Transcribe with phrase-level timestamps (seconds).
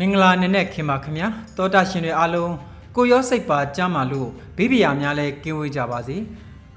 [0.00, 2.52] မင်္ဂလာနေ့နဲ့ခင်ပါခင်ဗျာတောတာရှင်တွေအားလုံး
[2.96, 6.16] ကိုရောစိတ်ပါကြမ်းမာလို့ဘေးပရာများလဲကင်းဝေးကြပါစေ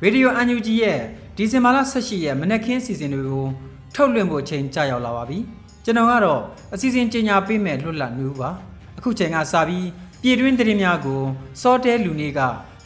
[0.01, 0.99] ရေဒီယိုအန်ယူဂျီရဲ့
[1.37, 3.47] ဒီဇင်ဘာလ18ရက်မနက်ခင်းစီစဉ်တွေကို
[3.95, 5.37] ထုတ်လွှင့်ဖို့အချိန်ကြာရောက်လာပါပြီ
[5.85, 6.41] ကျွန်တော်ကတော့
[6.73, 8.49] အစီအစဉ်ကြီးညာပေးမဲ့လွတ်လပ်နေဦးပါ
[8.97, 9.87] အခုချိန်ကစပြီး
[10.21, 11.21] ပြည်တွင်းသတင်းများကို
[11.61, 12.39] စောတဲလူနေက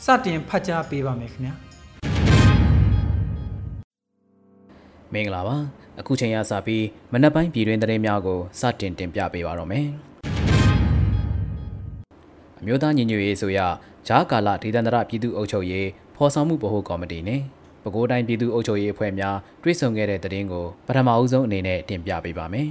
[0.06, 1.54] စတင်ဖတ်ကြားပေးပါမယ်ခင်ဗျာ
[5.14, 5.56] မင်္ဂလာပါ
[6.00, 9.88] အခုချိန်ရစပြီးမနက်ပိုင်းပြည်တွင်းသတင်းများကိုစတင်တင်ပြပေးပါတော့မယ်
[12.64, 13.60] အမျိုးသားညီညွတ်ရေးဆိုရ
[14.08, 17.42] ဂျားကာလဒေသန္တရပြည်သူ့အုပ်ချုပ်ရေးဖော်ဆောင်မှုဗဟိုကော်မတီနဲ့
[17.84, 22.68] ပဲခူးတိုင်းပြည်သူ့အုပ်ချုပ်ရေးအဖွဲ့များတွဲဆုံခဲ့တဲ့သတင်းကိုပထမအဦးဆုံးအနေနဲ့တင်ပြပေးပါမယ်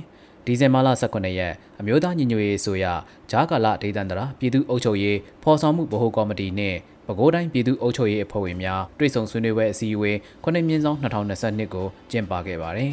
[0.47, 2.85] ဒီဇင်ဘာလ18ရက်အမျိုးသားညီညွတ်ရေးဆိုရ
[3.31, 12.93] ဂျားကာလဒေသန္တရပြည်သူ့အုပ်ချုပ်ရေးဖော်ဆောင်မှုဗဟိုကော်မတီနဲ့ပဲခူးတိုင်းပြည်သူ့အုပ်ချုပ်ရေးအဖွဲ့ဝင်များတွဲဆုံဆွေးနွေးပွဲအစည်းအဝေး9မြင်းဆောင်2022ကိုကျင်းပခဲ့ပါတယ်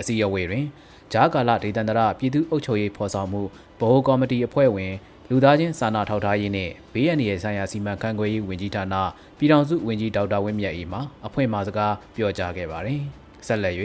[0.00, 0.64] အစည်းအဝေးတွင်
[1.12, 3.46] ဂျားကာလဒေသန္တရပြည်သူ့အုပ်ချုပ်ရေးဖော်ဆောင်မှုဗ
[3.80, 4.92] ဟိုကော်မတီအဖွဲ့ဝင်
[5.30, 8.94] လူသားချင်းစာနာထောက်ထားရေးနှင့်ဘေးအန္တရာယ်ဆိုင်ရာစီမံခန့်ခွဲရေးဝန်ကြီးဌာန
[9.38, 13.00] ပြည်ထောင်စုဝန်ကြီးဒေါက်တာဝင်းမြတ်အေးမှအဖွင့်မှာစကားပြောကြားခဲ့ပါတယ်။
[13.46, 13.74] ဆက်လက်၍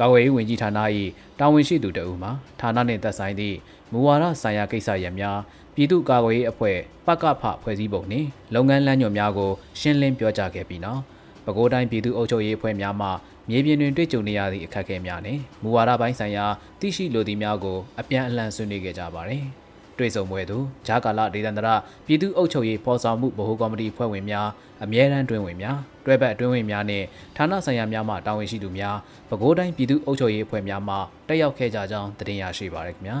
[0.00, 0.70] ကာကွယ်ရေးဝန်ကြီးဌာန၏
[1.38, 3.56] တာဝန်ရှိသူတအူမှဌာနနှင့်သက်ဆိုင်သည့်
[3.92, 5.38] မူဝါဒဆိုင်ရာကိစ္စရပ်များ
[5.74, 9.50] ပြည်သူ့ကာကွယ်ရေးအဖွဲ့ပကဖဖွဲ့စည်းပုံနှင့်လုပ်ငန်းလမ်းညွှန်များကို
[9.80, 11.02] ရှင်းလင်းပြောကြားခဲ့ပြီးနောက်
[11.44, 13.08] ပဲခူးတိုင်းပြည်သူ့အုပ်ချုပ်ရေးအဖွဲ့များမှ
[13.48, 16.46] မြေပြင်တွင်တွေ့ကြုံနေရသည့်အခက်အခဲများနှင့်မူဝါဒပိုင်းဆိုင်ရာ
[16.80, 19.46] သိရှိလိုသည့်များကိုအပြန်အလှန်ဆွေးနွေးခဲ့ကြပါသည်။
[19.98, 21.68] တွေ့ဆုံပွဲသို့ဂျာကာလဒေသန္တရ
[22.06, 24.48] ပြည်သူ့အုပ်ချုပ်ရေးဖော်ဆောင်မှုဗဟိုကော်မတီဖွဲ့ဝင်များ
[24.84, 28.96] အမြဲတမ်းတွင်ဝင်များတွဲဘက်အတွင်းဝင်များနှင့်ဌာနဆိုင်ရာများမှတာဝန်ရှိသူများ
[29.28, 30.96] ပဲခူးတိုင်းပြည်သူ့အုပ်ချုပ်ရေးအဖွဲ့များမှ
[31.28, 33.16] တက်ရောက်ခဲ့ကြကြောင်းတင်ပြရရှိပါရခင်ဗျာ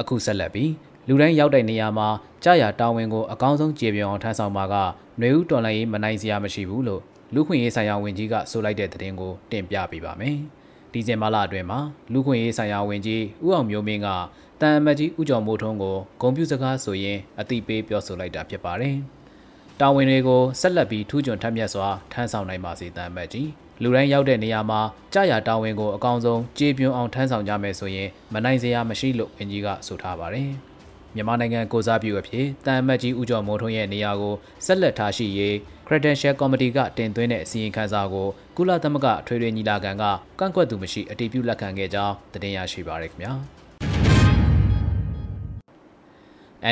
[0.00, 0.72] အခုဆက်လက်ပြီး
[1.08, 2.08] လူတိုင်းရောက်တဲ့နေရာမှာ
[2.44, 7.02] ကြာရတာဝန်ကိုအကောင်းဆုံးကျေပြွန်အောင်ထမ်းဆောင်မှာကຫນွေဦးတော်လိုင်းရေးမနိုင်စရာမရှိဘူးလို့
[7.34, 10.38] လူခွင့်ရေးဆိုင်ရာဝန်ကြီးကဆိုလိုက်တဲ့သတင်းကိုတင်ပြပေးပါမယ်။
[10.92, 11.80] ဒီဇင်ဘာလအတွင်းမှာ
[12.12, 14.08] လူခွင့်ရေးဆိုင်ရာဝန်ကြီးဦးအောင်မျိုးမင်းက
[14.60, 18.96] တန်အမတ်ကြီးဦးကျော်မိုးထွန်းကိုဂုံပြူစကားဆိုရင်အတိပေးပြောဆိုလိုက်တာဖြစ်ပါတယ်။
[19.80, 23.48] တာဝန်တွေကိုဆက်လက်ပြီးထူးချွန်ထက်မြက်စွာထမ်းဆောင်နိုင်ပါစေတန်အမတ်ကြီး
[23.82, 24.80] လူတိုင်းရောက်တဲ့နေရာမှာ
[25.14, 30.50] ကြာရတာဝန်ကိုအကောင်းဆုံးကြေပြွန်အောင်ထမ်းဆောင်ကြမယ်ဆိုရင်မနိုင်စရာမရှိလို့ဝန်ကြီးကဆိုထားပါတယ်။
[31.14, 34.34] မြန်မာနိုင်ငံကိုစားပြုအဖြစ်တန်အမတ်ကြီးဦးကျော်မိုးထွန်းရဲ့နေရာကို
[34.66, 35.56] ဆက်လက်ထားရှိရေး
[35.90, 40.04] Credential Committee ကတင်သွင်းတဲ့အစီရင်ခံစာကိုကုလသမဂ္ဂထွေထွေညီလာခံက
[40.38, 43.32] ကန့်ကွက်သူမရှိအတည်ပြုလက်ခံခဲ့ကြောင်းသတင်းရရှိပါရခင်ဗျာ။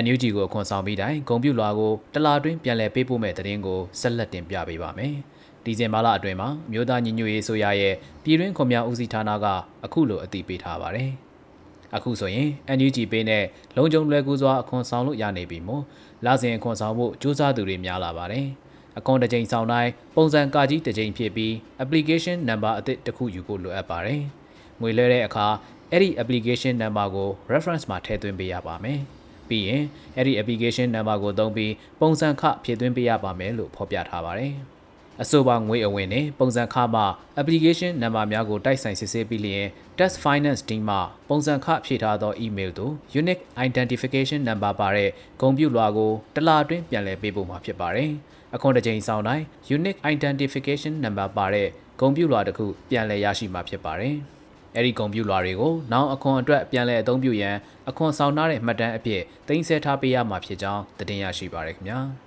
[0.03, 5.15] NUG ကိုအခွန်ဆောင်ပြီးတိုင်းဂုံပြူလွာကိုတလာတွင်းပြန်လည်ပေးပို့မဲ့သတင်းကိုဆက်လက်တင်ပြပေးပါမယ်။
[5.65, 7.95] ဒီဇင်ဘာလအတွင်းမှာမြို့သားညီညွတ်ရေးဆိုရရဲ့
[8.25, 9.47] ပြည်တွင်းခွန်များဦးစီးဌာနက
[9.85, 11.11] အခုလိုအတည်ပြုထားပါတယ်။
[11.97, 13.45] အခုဆိုရင် NUG ပေးနဲ့
[13.77, 15.83] လုံခြုံလွယ်ကူစွာအခွန်ဆောင်လို့ရနေပြီမို့
[16.25, 18.47] လစဉ်အခွန်ဆောင်ဖို့စူးစမ်းသူတွေများလာပါတယ်။
[18.99, 21.53] အကောင့်တစ်ကြိမ်ဆောင်တိုင်းပုံစံကာကြီးတစ်ကြိမ်ဖြစ်ပြီး
[21.83, 24.23] application number အသစ်တစ်ခုယူဖို့လိုအပ်ပါတယ်။
[24.81, 25.47] ငွေလဲတဲ့အခါ
[25.91, 29.01] အဲ့ဒီ application number ကို reference မှာထည့်သွင်းပေးရပါမယ်။
[29.49, 29.85] ပြီးရင်
[30.17, 34.55] အဲ့ဒီ application number ကိုသုံးပြီးပုံစံခဖြည့်သွင်းပေးရပါမယ်လို့ဖော်ပြထားပါတယ်။
[35.23, 37.03] အဆိုပါငွေအဝင်နဲ့ပုံစံခမှ
[37.41, 39.67] application number များကိုတိုက်ဆိုင်စစ်ဆေးပြီးလျင်
[39.99, 40.99] Test Finance Team မှ
[41.29, 45.11] ပုံစံခဖြည့်ထားသော email သို့ unique identification number ပါတဲ့
[45.41, 48.13] ဂုဏ်ပြုလွှာကိုတလအတွင်းပြန်လည်ပေးပို့မှာဖြစ်ပါတယ်။
[48.55, 49.45] အခွန်တစ်ကြိမ်ဆောင်တိုင်း
[49.77, 51.69] unique identification number ပါတဲ့
[52.01, 54.17] ဂုဏ်ပြုလွှာတစ်ခုပြန်လည်ရရှိမှာဖြစ်ပါတယ်။
[54.77, 57.57] အဲဒီဂုဏ်ပြုလွှာတွေကိုနောက်အခွန်အတွက်ပြန်လည်အသုံးပြုရန်
[57.89, 61.99] အခွန်ဆောင်ထားတဲ့မှတ်တမ်းအဖြစ်တင်ဆက်ထားပေးရမှာဖြစ်ကြောင်းတင်ပြရရှိပါရခင်ဗျာ။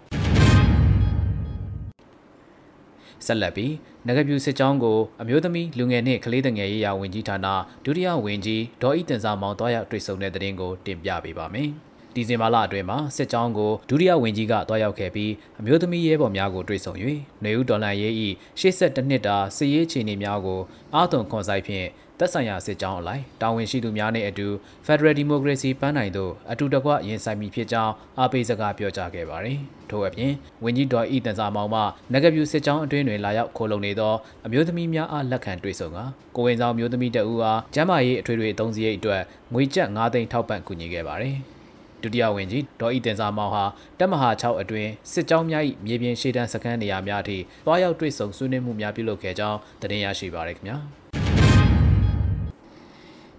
[3.26, 3.74] ဆက်လက်ပြီး
[4.08, 7.48] နဂပြူစစ်ကြောင်းကိုအမျိုးသမီးလူငယ်နှင့်ကလေးငယ်ရေးရာဝန်ကြီးဌာန
[7.86, 11.72] ဒုတိယဝန်ကြီးဒေါ်ဤတင်စာမောင်တွားရောက်တွေ့ဆုံတဲ့တဲ့တင်ကိုတင်ပြပေးပါမယ်။
[12.16, 16.94] ဒီဇင်ဘာလအတွင်းမှာစစ်ကြောင်းကိုဒုတိယဝန်ကြီးကတွားရောက်ခဲ့ပြီးအမျိုးသမီးရဲဘော်များကိုတွေ့ဆုံ၍
[17.44, 18.14] နေဦးဒေါ်လာရေး၏
[18.60, 20.62] 82နှစ်တာစစ်ရေးခြေအနေများကို
[20.96, 21.88] အာသွန်ခွန်ဆိုင်ဖြင့်
[22.20, 24.48] သက်ဆိုင်ရာစစ်ကြောင်းအလိုက်တာဝန်ရှိသူများနှင့်အတူ
[24.86, 29.60] Federal Democracy ပန်းနိုင်သို့အတူတကွရင်ဆိုင်မိဖြစ်ကြောင်းအားပေးစကားပြောကြားခဲ့ပါသည်။
[29.90, 30.34] ထို့အပြင်
[30.64, 31.82] ဝန်ကြီးဒေါ်ဤတန်စာမောင်မှ
[32.14, 34.14] နဂပြူစစ်ကြောင်းအတွင်းတွင်လာရောက်ခိုးလုံနေသော
[34.46, 35.98] အမျိုးသမီးများအားလက်ခံတွေ့ဆုံက
[36.36, 39.22] ကိုဝင်ဆောင်မျိုးသမီးတအူအားကျမ်းမာရေးအထွေထွေအသုံးစရိတ်အတွက်
[39.54, 41.38] ငွေကျပ်9သိန်းထောက်ပံ့ကူညီခဲ့ပါသည်။
[42.04, 43.64] ဒုတိယဝန်ကြီးဒေါ်ဤတင်စာမောင်ဟာ
[44.00, 50.78] တပ်မဟာ6အတွင်းစစ်ကြောင်းများ၏မြေပြင်ရှေ့တန်းစခန်းနေရာများထိတွားရောက်တွေ့ဆုံဆွေးနွေးမှုများပြုလုပ်ခဲ့ကြောင်းတင်ရရှိပါရခင်ဗျာ။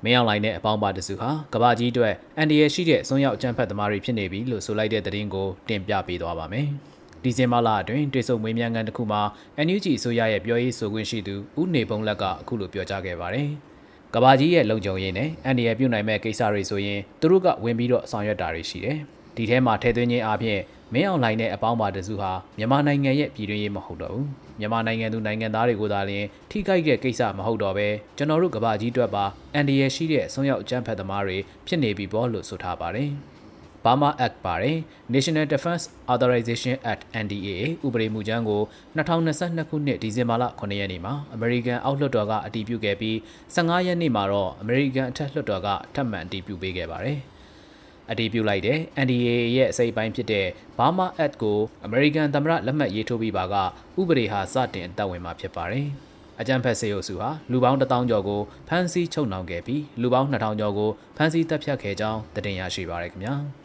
[0.05, 6.67] မင်းအောင်လှိုင်နဲ့အပေါင်းပါတစုဟာကဘာကြီးအတွက်အန်ဒီရရှိတဲ့အစွန်းရောက်အကြမ်းဖက်သမားတွေဖြစ်နေပြီလို့ဆိုလိုက်တဲ့သတင်းကိုတင်ပြပေးသွားပါမယ်။
[7.23, 9.23] ဒီဇင်ဘာလအတွင်းတွေ့ဆုံမေးမြန်းခန်းတစ်ခုမှာ
[9.67, 13.51] NUG အစိုးရရဲ့ပြောရေးဆိုခွင့်ရှိသူဦးနေပုံလက်ကအခုလိုပြောကြားခဲ့ပါတယ်။
[14.15, 18.99] ကဘာကြီးရဲ့လုံခြုံရေးနဲ့အန်ဒီရပြုတ်နိုင်မဲ့ကိစ္စတွေဆိုရင်သူတို့ကဝင်ပြီးတော့ဆောင်ရွက်တာတွေရှိတယ်။
[19.37, 20.61] ဒီထဲမှာထဲသွင်းခြင်းအပြင်
[20.95, 24.27] မင်းအောင်လှိုင်နဲ့အပေါင်းပါတစုဟာမြန်မာနိုင်ငံရဲ့ပြည်တွင်းရေးမဟုတ်တော့ဘူး
[24.59, 29.25] မြန်မာနိုင်ငံသူနိုင်ငံသားတွေကိုသာလျှင်ထိခိုက်တဲ့ကိစ္စမဟုတ်တော့ပဲကျွန်တော်တို့ကဘာကြီးတွက်ပါ
[29.55, 31.37] အန်ဒီရရှိတဲ့ဆွမ်းရောက်အကြမ်းဖက်သမားတွေ
[31.67, 33.11] ဖြစ်နေပြီပေါ့လို့ဆိုထားပါတယ်။
[33.85, 34.79] Burma Act ပါတယ်
[35.13, 38.63] National Defense Authorization Act NDAA ဥပဒေမူကြမ်းကို
[38.97, 43.17] 2022ခုနှစ်ဒီဇင်ဘာလ9ရက်နေ့မှာ American အောက်လွှတ်တော်ကအတည်ပြုခဲ့ပြီး
[43.55, 47.19] 15ရက်နေ့မှာတော့ American အထက်လွှတ်တော်ကထပ်မံအတည်ပြုပေးခဲ့ပါတယ်။
[48.11, 50.47] အတည်ပြုလိုက်တဲ့ NDA ရဲ့အစိပ်ပိုင်းဖြစ်တဲ့
[50.79, 53.55] Burma Act ကို American သမ္မတလက်မှတ်ရေးထိုးပြီးပါက
[54.01, 55.87] ဥပဒေဟာစတင်အသက်ဝင်မှာဖြစ်ပါတယ်။
[56.41, 63.37] အကြံဖက်စေအုပ်စုဟာလူပေါင်း1000ကျော်ကိုဖမ်းဆီးချုပ်နှောင်ခဲ့ပြီးလူပေါင်း2000ကျော်ကိုဖမ်းဆီးတပ်ဖြတ်ခဲ့ကြောင်းတင်ရရှိပါရခင်ဗျာ။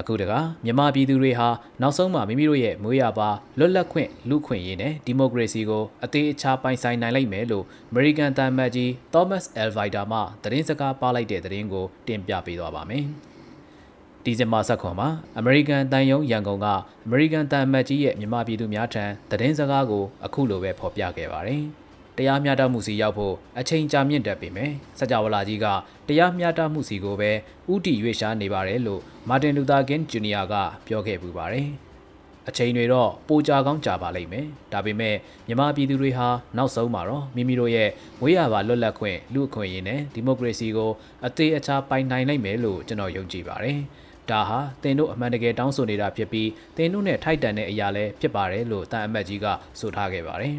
[0.00, 0.32] အခုတက
[0.64, 1.48] မြန်မာပြည်သူတွေဟာ
[1.80, 3.28] နောက်ဆုံးမှမိမိတို့ရဲ့မွေးရပါ
[3.58, 13.04] လွတ်လပ်ခွင့်လူခွင့်ရေးနဲ့ဒီမိုကရေစီကိုအသေးအချာပိုင်ဆိုင်နိုင်လိမ့်မယ်လို့အမေရိကန်တမ်မတ်ကြီး Thomas Elvida မှသတင်းစကားပါလိုက်တဲ့သတင်းကိုတင်ပြပေးသွားပါမယ်။
[14.24, 15.08] ဒီဇင်ဘာ၁9မှာ
[15.38, 16.66] အမေရိကန်တန်ယုံရန်ကုန်က
[17.06, 21.64] အမေရိကန်တန်မတ်ကြီးရဲ့မြန်မာပြည်သူများထံသတင်းစကားကိုအခုလိုပဲဖော်ပြခဲ့ပါတယ်။
[22.18, 25.66] တရားမျှတမှုစီရောက်ဖို့အချိန်ကြာမြင့်တတ်ပေမယ့်စကြဝဠာကြီးက
[26.08, 27.30] တရားမျှတမှုစီကိုပဲ
[27.72, 30.54] ဥတီရွေ့ရှားနေပါတယ်လို့မာတင်လူသာကင်ဂျူနီယာက
[30.86, 31.68] ပြောခဲ့ပူပါတယ်
[32.48, 35.16] အချိန်တွေတော့ပိုကြကောင်းကြပါလိမ့်မယ်ဒါပေမဲ့
[35.46, 37.88] မြန်မာပြည်သူတွေဟာနောက်ဆုံးမှာတော့မိမိတို့ရဲ့
[38.22, 40.90] ဝေးရပါလွတ်လပ်ခွင့်လူအခွင့်အရေးနဲ့ဒီမိုကရေစီကို
[41.26, 43.78] အသေးအချာပိုင်နိုင်နိုင်မယ်လို့ကျွန်တော်ယုံကြည်ပါတယ်
[44.30, 49.46] ဒါဟာတင်တို့အမှန်တကယ်တောင်းဆိုနေတာဖြစ်ပြီးတင်တို့နဲ့ထိုက်တန်တဲ့အရာလည်းဖြစ်ပါတယ်လို့တန်အမတ်ကြီးက
[49.80, 50.54] ဆိုထားခဲ့ပါတယ်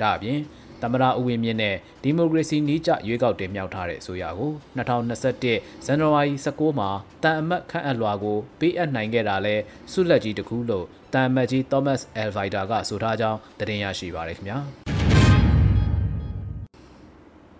[0.00, 0.38] ဒါအပြင်
[0.82, 6.90] သမရဦးဝင်းမြင့်နဲ့ဒီမိုကရေစီနီးကျရွေးကောက်တင်မြှောက်ထားတဲ့အစိုးရကို2021ဇန်နဝါရီ19မှာ
[7.22, 9.54] တန်အမတ်ခန့်အပ်လွှာကိုပေးအပ်နိုင်ခဲ့တာလဲ
[9.92, 14.58] ဆုလက်ကြီးတစ်ခုလို့တန်အမတ်ကြီး Thomas Elvida ကဆိုထားကြောင်းတင်ရရှိပါရခင်ဗျာ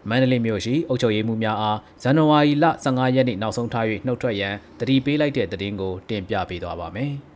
[0.09, 7.13] မန္တလေးမြို့ရှိအုပ်ချုပ်ရေးမှူးများအားဇန်နဝါရီလ15ရက်နေ့နောက်ဆုံးထား၍နှုတ်ထွက်ရန်တတိပေးလိုက်တဲ့သတင်းကိုတင်ပြပေးသွားပါမယ်။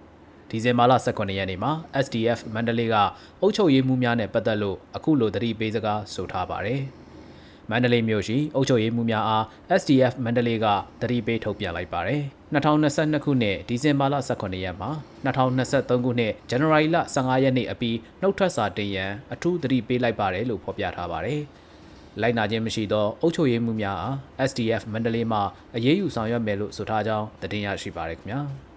[0.56, 1.72] ဒီဇင်ဘာလ18ရက်နေ့မှာ
[2.04, 2.96] SDF မန္တလေးက
[3.40, 6.80] အုပ်ချုပ်ရေးမှူးများနဲ့ပတ်သက်လို့အခုလိုတတိပေးစကားဆိုထားပါတယ်။
[7.70, 9.44] မန္တလေးမြို့ရှိအုပ်ချုပ်ရေးမှူးများအား
[9.80, 10.66] SDF မန္တလေးက
[11.02, 12.22] တတိပေးထုတ်ပြန်လိုက်ပါတယ်။
[12.54, 14.90] 2022ခုနှစ်ဒီဇင်ဘာလ18ရက်မှာ
[15.26, 21.40] 2023ခုနှစ်ဇန်နဝါရီလ15ရက်နေ့အပြီးနှုတ်ထွက်စာတင်ရန်အထူးတတိပေးလိုက်ပါတယ်လို့ဖော်ပြထားပါတယ်။
[22.20, 24.14] လိုက်နာခြင်းမရှိသောအုပ်ချုပ်ရေးမှူးများအား
[24.48, 25.38] SDF မန္တလေးမှ
[25.76, 28.40] အရေးယူဆောင်ရွက်မယ်လို့ဆိုထားကြောင်းတင်ရရှိပါရခင်ဗျာ။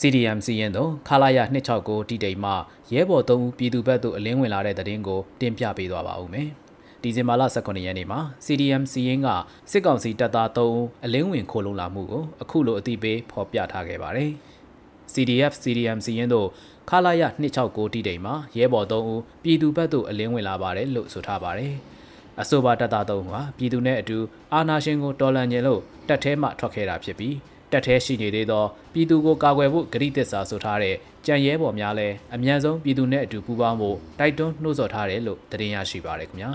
[0.00, 1.38] CDM စီရင်သောခလာရ
[1.78, 2.52] 269တိတိမ်မှ
[2.92, 6.48] ရဲဘော်3ဦးပြည်သူဘက်သို့အလင်းဝင်လာတဲ့တဲ့တင်ကိုတင်ပြပေးသွားပါဦးမယ်။
[7.02, 9.28] ဒီဇင်ဘာလ18ရက်နေ့မှာ CDM စီရင်က
[9.70, 14.30] စစ်ကောင်စီတပ်သား3ဦးအလင်းဝင်ခိုးလုံလာမှုကိုအခုလိုအသိပေးဖော်ပြထားခဲ့ပါတယ်။
[15.12, 16.48] CDF CDM စီရင်တို့
[16.90, 21.74] ခလာရ269တိတိမ်မှာရဲဘော်3ဦးပြည်သူဘက်သို့အလင်းဝင်လာပါတယ်လို့ဆိုထားပါတယ်။
[22.40, 24.18] အဆိုပါတပ်သား3ဦးဟာပြည်သူနဲ့အတူ
[24.52, 27.34] အာနာရှင်ကိုတော်လန်ကျင်လို့တပ်ထဲမှထွက်ခဲ့တာဖြစ်ပြီး
[27.72, 30.94] တက်သေးရှိနေသေးသောပြည်သူကိုကာကွယ်ဖို့ဂရိသစ္စာဆိုထားတဲ့
[31.26, 36.50] ကြံရဲဘော်များလည်းအမြန်ဆုံးပြည်သူနဲ့အတူပူးပေါင်းဖို့တိုက်တွန်းနှိုးဆော်ထားတယ်လို့သတင်းရရှိပါရခင်ဗျာ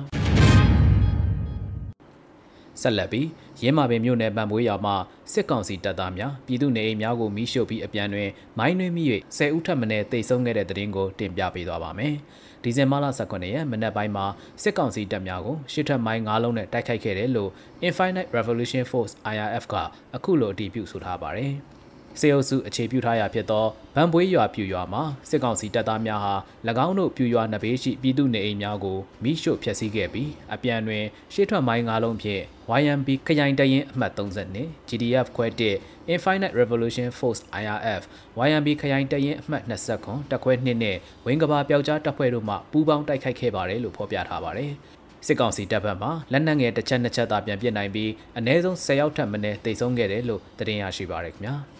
[2.82, 3.28] ဆက်လက်ပြီး
[3.62, 4.96] ရင်းမာပင်မြို့နယ်ပံပွေးရွာမှာ
[5.34, 9.04] စစ်ကောင်စီတပ်သားများပြည်သူနေအိမ်များကိုမီးရှို့ပြီးအပြန်တွင်မိုင်းနှွေးမိ၍
[9.38, 12.16] 10ဦးထပ်မံတိတ်ဆုံးခဲ့တဲ့တဲ့တင်ကိုတင်ပြပေးသွားပါမယ်။
[12.68, 14.26] ဒီဇင်ဘာလ18ရက်မနက်ပိုင်းမှာ
[14.62, 17.52] စစ်ကောင်စီတပ်များကိုရှစ်ထပ်မိုင်း9လုံးနဲ့တိုက်ခိုက်ခဲ့တယ်လို့
[17.88, 19.76] Infinite Revolution Force IRF က
[20.16, 21.54] အခုလိုအတည်ပြုဆိုထားပါတယ်။
[22.22, 26.34] စေအုပ်စုအခြေပြုထားရာဖြစ်သောဗန်ပွေးရွာပြူရွာမှာစစ်ကောင်စီတပ်သားများဟာ၎
[26.86, 32.44] င်းတို့ပြူရွာနှစ်ဘေးရှိပြည်သူနေအိမ်များကိုမိရှို့ဖျက်ဆီးခဲ့ပြီးအပြန်တွင်ရှေ့ထွက်မိုင်း၅လုံးဖြင့်
[32.80, 35.48] YMB ခရိုင်တရင်အမှတ်30နဲ့ GDF ခွဲ
[35.80, 38.02] 1 Infinite Revolution Force IRF
[38.48, 44.74] YMB ခရိုင်တရင်အမှတ်20ခွန်တက်ခွဲ2နဲ့ဝင်းကဘာပျောက်ကြားတပ်ဖွဲ့တို့မှပူးပေါင်းတိုက်ခိုက်ခဲ့ပါတယ်လို့ဖော်ပြထားပါတယ်။
[45.28, 51.77] စစ်ကောင်စီတပ်ဖက်မှလက်နက်ငယ်တစ်ချက်နှစ်ချက်သာပြန်ပစ်နိုင်ပြီးအ ਨੇ ဆုံး10ယောက်ထပ်မင်းတိတ်ဆုံးခဲ့တယ်လို့သတင်းရရှိပါရခင်ဗျာ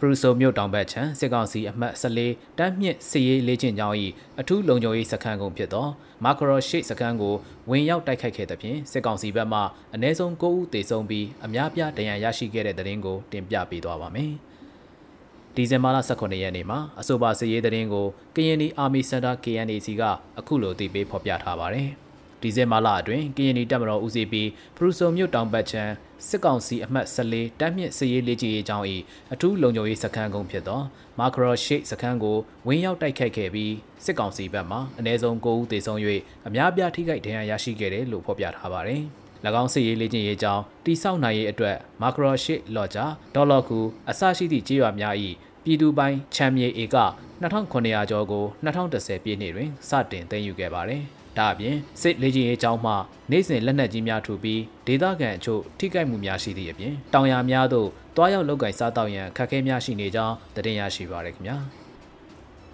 [0.00, 3.96] ဖရူဆိုမြို့တောင်ဘက်ခြမ်းစစ်ကောင်စီအမှတ်14တန်းမြင့်စစ်ရေးလေ့ကျင့်ကြောင်း၏
[4.40, 5.86] အထူးလုံခြုံရေးစခန်းကုန်ဖြစ်သော
[6.24, 7.34] မာကရောရှိစခန်းကို
[7.70, 9.60] ဝင်ရောက်တိုက်ခိုက်ခဲ့သဖြင့်စစ်ကောင်စီဘက်မှ
[9.94, 14.32] အ ਨੇ ဆုံး9ဦးသေဆုံးပြီးအများပြားဒဏ်ရာရရှိခဲ့တဲ့တဲ့ရင်ကိုတင်ပြပေးသွားပါမယ်။
[15.54, 20.02] ဒီဇင်ဘာလ18ရက်နေ့မှာအဆိုပါစစ်ရေးတဲ့ရင်ကိုကရင်နီအာမီစင်တာ KNAC က
[20.38, 21.90] အခုလိုတည်ပေးဖော်ပြထားပါတယ်။
[22.42, 25.92] ဒီဇင်ဘာလအတွင်းကရင်နီတပ်မတော်ဦးစီးပြီးဖရူဆိုမြို့တောင်ဘက်ချမ်း
[26.28, 28.86] စစ်ကောင်စီအမှတ်14တမ်းမြင့်စစ်ရေးလေ့ကျင့်ရေးကြောင်း၏
[29.32, 30.80] အထူးလုံခြုံရေးစခန်းကုန်းဖြစ်သော
[31.18, 35.98] မာခရောရှိတ်စခန်းကိုဝင်းရောက်တိုက်ခိုက်ခဲ့ပြီးစစ်ကောင်စီဘက်မှအ ਨੇ ဆုံး9ဦးသေဆုံး၍
[36.46, 39.02] အများပြားထိခိုက်ဒဏ်ရာရရှိခဲ့တယ်လို့ဖော်ပြထားပါတယ်။၎
[39.62, 43.04] င်းစစ်ရေးလေ့ကျင့်ရေးကြောင်းတိစောက်နိုင်ရေးအတွက်မာခရောရှိလော့ဂျာ
[43.34, 43.80] ဒေါ်လာကူ
[44.10, 45.14] အစရှိသည့်ကြေးရွာများ၏
[45.64, 46.96] ပြည်သူပိုင်းချမ်းမြေဧက
[47.42, 51.04] 2900ကျော်ကို2010ပြည့်နှစ်တွင်စတင်သိမ်းယူခဲ့ပါတယ်။
[51.38, 52.92] ဒါအပြင်စစ်လေ့ကျင့်ရေးအကြောင်းမှ
[53.30, 61.56] နိုင်စဉ်လက်နက်ကြီးများထူပြီးဒေသခံအချို့ထိခိုက်မှုများရှိသည့်အပြင်တောင်ယာများသို့တွားရောက်လောက်ကင်စားတောက်ရန်ခက်ခဲများရှိနေကြောင်းသတင်းရရှိပါရခင်ဗျာ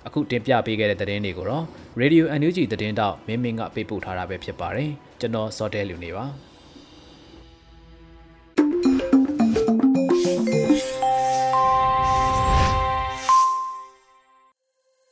[0.07, 1.65] အခုတင်ပြပေးခဲ့တဲ့သတင်းတွေကိုတော့
[2.01, 6.25] Radio NUG သတင်းတောက်မင်းမင်းကပေးပို့ထားတာပဲဖြစ်ပါတယ်ကျွန်တော်စောတဲလူနေပါ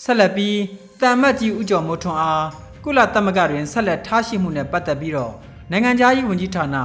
[0.05, 0.59] ဆက်လက်ပြီး
[1.01, 5.33] တမ်မတ်ကြီးဦးကျော်မိုးထွန်းအား ကုလသမဂ္ဂတွင်ဆက်လက်ထားရှိမှုနဲ့ပတ်သက်ပြီးတော့
[5.71, 6.77] နိုင်ငံခြားရေးဝန်ကြီးဌာန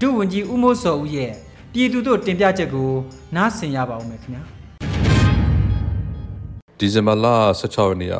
[0.00, 1.32] ဒုဝန်ကြီးဦးမိုးစောဦးရဲ့
[1.72, 2.90] ပြည်သူတို့တင်ပြချက်ကို
[3.36, 4.42] နားဆင်ရပါဦးမယ်ခင်ဗျာ
[6.78, 7.26] ဒီဇင်ဘာလ
[7.60, 8.16] 16ရက်နေ့က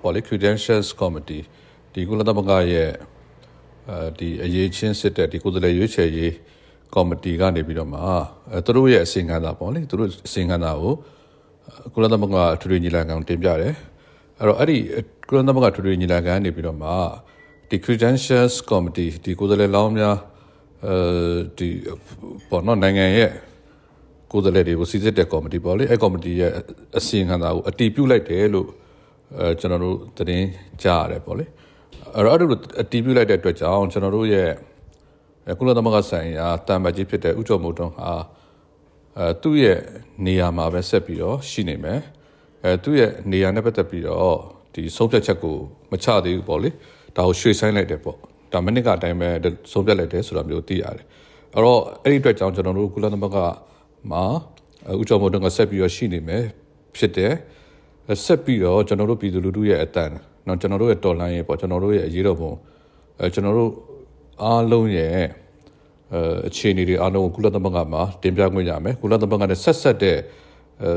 [0.00, 1.42] Poly Credentials Committee
[1.92, 2.90] ဒီကုလသမဂ္ဂရဲ့
[3.90, 6.32] အဲဒီအရေးချင်းစစ်တဲ့ဒီကိုယ်စားလှယ်ရွေးချယ်ရေး
[6.94, 7.98] ကော်မတီကနေပြီးတော့မှ
[8.52, 10.94] အဲသူတို့ရဲ့အစီအစဉ်သာပေါ့လေသူတို့အစီအစဉ်သာကို
[11.94, 13.74] ကုလသမဂ္ဂအထွေထွေညီလာခံတင်ပြတယ်
[14.40, 14.78] အဲ့တော့အဲ့ဒီ
[15.28, 16.90] ကုလသမဂ္ဂထွေထွေညီလာခံနေပြီးတော့မှ
[17.70, 20.16] ဒီ credentials committee ဒီကိုယ်စားလှယ်လောင်းများ
[20.86, 20.96] အဲ
[21.58, 21.68] ဒီ
[22.48, 23.30] ပေါ်တော့နိုင်ငံရဲ့
[24.32, 26.52] ကိုယ်စားလှယ်တွေကိုစီစစ်တဲ့ committee ပေါ့လေအဲ့ committee ရဲ့
[26.98, 28.68] အစီရင်ခံစာကိုအတည်ပြုလိုက်တယ်လို့
[29.38, 30.48] အဲကျွန်တော်တို့သတင်း
[30.82, 31.44] ကြားရတယ်ပေါ့လေ
[32.14, 32.48] အဲ့တော့အဲ့လို
[32.82, 34.50] အတည်ပြုလိုက်တဲ့အတွက်ကြောင့်ကျွန်တော်တို့ရဲ့
[35.58, 38.10] ကုလသမဂ္ဂဆိုင်ရာတာမကြီးဖြစ်တဲ့ဥကြုံမို့တုံးဟာ
[39.18, 39.78] အဲသူ့ရဲ့
[40.26, 42.00] နေရာမှာပဲဆက်ပြီးတော့ရှိနေမယ်
[42.65, 44.37] အဲသူ့ရဲ့နေရာနဲ့ပတ်သက်ပြီးတော့
[44.73, 45.55] ဒီဆုံးဖြတ်ချက်ကို
[45.91, 46.69] မချသေးဘူးပေါ့လေ
[47.17, 48.17] ဒါကိုရွှေ့ဆိုင်းလိုက်တယ်ပေါ့
[48.53, 49.29] ဒါမနစ်ကအတိုင်းပဲ
[49.71, 51.05] ဆုံးဖြတ်လိုက်တယ်ဆိုတာမျိုးသိရတယ်
[51.53, 53.37] အဲ့တော့အဲ့ဒီအတွက်ကြောင့်ကျွန်တော်တို့ကုလသမဂ္ဂ
[54.11, 54.23] မှာ
[55.01, 56.43] ဥကြုံမို့တုံးကဆက်ပြီးတော့ရှိနေမယ်
[56.95, 57.33] ဖြစ်တယ်
[58.25, 60.11] ဆက်ပြီးတော့ကျွန်တော်တို့ပြည်သူလူထုရဲ့အတန်
[60.45, 62.51] เนาะကျွန်တော်တို့ရဲ့တော်လှန်ရေးပေါ့ကျွန်တော်တို့ရဲ့အရေးတော်ပုံ
[63.19, 63.71] အဲကျွန်တော်တို့
[64.43, 65.09] အားလုံးရဲ့
[66.13, 70.17] အဲအခြေအနေတွေအားလုံးကိုကုလသမဂ္ဂမှာတင်ပြခွင့်ရမယ်ကုလသမဂ္ဂနဲ့ဆက်ဆက်တဲ့
[70.82, 70.90] အဲ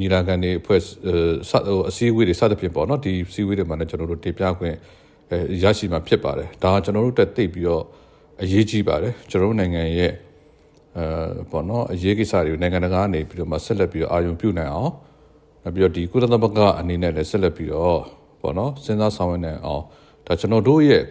[0.00, 0.80] ညီလာခံတွေအဖွဲ့
[1.50, 4.76] ဟိုအစည်းအဝေးတွေစသဖြင့်ပေါ့နော်ဒီအစည်းအဝေးတွေမှာလည်းကျွန်တော်တို့တင်ပြခွင့်
[5.30, 7.84] အဲရရှိမှာဖြစ်ပါတယ်ဒါကကျွန်တော်တို့တက်သိပြီးတော့
[8.42, 10.12] အရေးကြီးပါတယ်ကျွန်တော်တို့နိုင်ငံရဲ့
[10.96, 14.92] အဲပေါ့နော်အရေးကိစ္စတွေကိုနိုင်ငံတကာကနေပြီးတော့မှဆက်လက်ပြီးတော့အာရုံပြုနိုင်အောင်
[15.62, 18.00] နောက်ပြီးတော့ဒီကုလသမဂ္ဂအနေနဲ့လည်းဆက်လက်ပြီးတော့
[18.40, 19.82] ပေါ့နော်စဉ်းစားဆောင်ရွက်နိုင်အောင်
[20.26, 21.02] ဒါကျွန်တော်တို့ရဲ့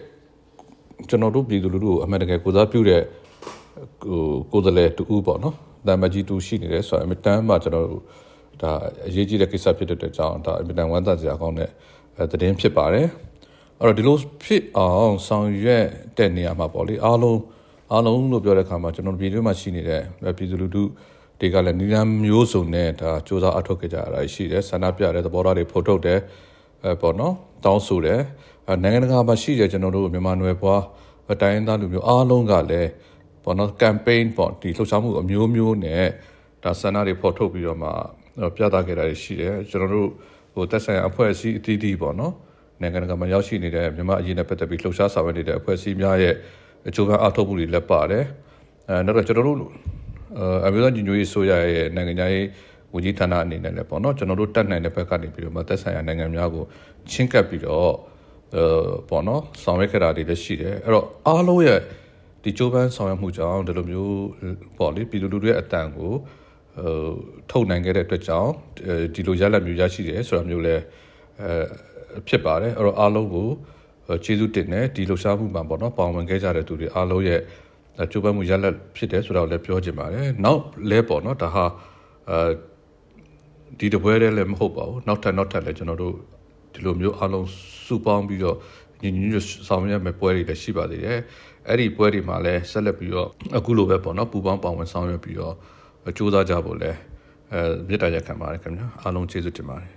[1.09, 3.01] ကျွန်တော်တို့ပြည်သူလူထုကိုအမှန်တကယ်ကိုစားပြုတဲ့
[4.03, 4.21] ဟို
[4.51, 5.55] ကိုယ်စားလှယ်တူပေါ့နော်
[5.87, 8.03] တမ်မကြီးတူရှိနေတယ်ဆိုတော့အမြဲတမ်းမှကျွန်တော်တို့
[8.61, 8.71] ဒါ
[9.07, 11.69] အရေးကြီးတဲ့ကိစ္စဖြစ်တဲ့အတွက်ကြောင့်ဒါအမြဲတမ်းဝမ်းသာစရာကောင်းတဲ့
[12.31, 13.07] သတင်းဖြစ်ပါတယ်
[13.79, 15.85] အဲ့တော့ဒီလိုဖြစ်အောင်ဆောင်ရွက်
[16.17, 17.39] တဲ့နေရာမှာပေါ့လေအားလုံး
[17.91, 20.01] အားလုံးလို့ပြောတဲ့အခါမှာကျွန်တော်ပြည်တွင်းမှာရှိနေတဲ့
[20.37, 20.83] ပြည်သူလူထု
[21.39, 26.19] တွေကလည်းနိလန်းမျိုးစုံနဲ့ဒါစ조사အထောက်ခဲ့ကြရတာရှိတယ်ဆန္ဒပြတဲ့သဘောထားတွေဖော်ထုတ်တယ်
[26.83, 27.33] အဲပေါ့နော်
[27.65, 28.21] တောင်းဆိုတယ်
[28.83, 30.83] နိုင်ငံတကာမှာရှိတဲ့ကျွန်တော်တို့မြန်မာနွယ်ဘွား
[31.41, 32.89] တိုင်းသားလူမျိုးအားလုံးကလည်း
[33.49, 36.05] ပေါ့နော် campaign ပေါ့ဒီလှုပ်ရှားမှုအမျိုးမျိုးနဲ့
[36.63, 37.89] ဒါဆန္ဒတွေဖော်ထုတ်ပြီးတော့မှ
[38.55, 40.09] ပြသခဲ့တာရှိတယ်ကျွန်တော်တို့
[40.53, 42.33] ဟိုတက်ဆိုင်အဖွဲ့အစည်းအသီးသီးပေါ့နော်
[42.81, 46.35] နိုင်ငံတကာမှာရောက်ရှိနေတဲ့မြန်မာအရေးနဲ့ပတ်သက်ပြီးလှုပ်ရှားဆောင်ရွက်နေတဲ့အဖွဲ့အစည်းများရဲ့
[46.87, 48.25] အကျိုးခံအားထုတ်မှုတွေလည်းပါတယ်
[48.89, 49.71] အဲနောက်တော့ကျွန်တော်တို့
[50.65, 52.47] အမျိုးသားညီညွတ်ရေးဆိုရရဲ့နိုင်ငံရေး
[52.93, 56.63] ဝန်ကြီးဌာနအနေနဲ့လည်းပေါ့နော်ကျွန်တော်တို့တက်နိုင်တဲ့ဘက်ကနေပြီးတော့မှတက်ဆိုင်ရာနိုင်ငံများကို
[57.11, 57.91] ချင်းကပ်ပြီးတော့
[58.55, 58.63] အဲ
[59.09, 61.79] ပေါ့နော်ဆောင်ရွက်ခဲ့တာတွေလည်းရှိတယ်အဲ့တော့အားလုံးရဲ့
[62.43, 64.17] ဒီကြိုးပမ်းဆောင်ရွက်မှုကြောင့်ဒီလိုမျိုး
[64.77, 66.11] ပေါ့လေပြည်သူလူထုရဲ့အတန်ကို
[66.77, 67.09] ဟို
[67.49, 68.51] ထုတ်နိုင်ခဲ့တဲ့အတွက်ကြောင့်
[69.15, 70.83] ဒီလိုရလဒ်မျိုးရရှိတယ်ဆိုတာမျိုးလည်း
[71.41, 71.51] အဲ
[72.27, 73.47] ဖြစ်ပါတယ်အဲ့တော့အားလုံးကို
[74.25, 77.41] ကျေးဇူးတင်တယ်ဒီလှူရှားမှုမှာပေါ့နော်ပါဝင်ခဲ့ကြတဲ့သူတွေအားလုံးရဲ့
[78.11, 81.65] ကြိုးပမ်းမှုရလဒ်ဖြစ်တယ်ဆိုတာကိုလည်းပြောချင်ပါတယ်နောက်လဲပေါ့နော်ဒါဟာ
[82.29, 82.39] အဲ
[83.79, 86.15] ဒီတပွဲတည်းလည်းမဟုတ်ပါဘူးနောက်ထပ်နောက်ထပ်လည်းကျွန်တော်တို့
[86.73, 87.47] ဒီလိုမျိုးအားလုံး
[87.87, 88.57] စုပေါင်းပြီးတော့
[89.01, 91.19] ညီညီညွတ်ဆောင်ရွက်မဲ့ပွဲတွေလည်းရှိပါသေးတယ်
[91.69, 95.53] အဲ့ဒီပွဲတွေမှာလည်းဆက်လက်ပြီးတော့အခုလိုပဲပေါ့နော်ပူပေါင်းပါဝင်ဆောင်ရွက်ပြီးတော့
[96.17, 96.91] စူးစမ်းကြဖို့လဲ
[97.51, 99.89] အဲမြစ်တာရက်ခံပါတယ်ခင်ဗျာအားလုံးကျေးဇူးတင်ပါတယ်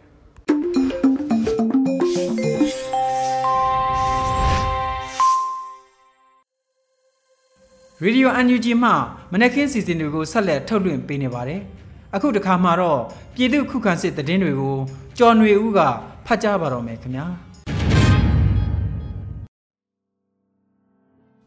[8.04, 8.90] ရေဒီယို UNG မှ
[9.32, 11.60] မနက်ခင်းစီစဉ်တွေကိုဆက်လက်ထုတ်လွှင့်ပေးနေပါတယ်။
[12.14, 13.00] အခုတခါမှာတော့
[13.34, 14.76] ပြည်သူခုခံစစ်သတင်းတွေကို
[15.18, 15.80] ကျော်ຫນွေဦးက
[16.26, 17.26] ဖတ်ကြားပါတော့မယ်ခင်ဗျာ။